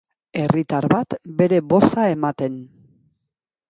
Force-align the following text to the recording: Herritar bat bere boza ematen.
Herritar 0.43 0.87
bat 0.95 1.15
bere 1.43 1.61
boza 1.75 2.09
ematen. 2.19 2.61